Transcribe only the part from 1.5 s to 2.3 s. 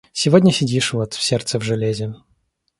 в железе.